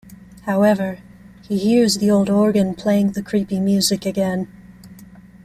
[0.47, 0.97] However,
[1.43, 4.47] he hears the old organ playing the creepy music again.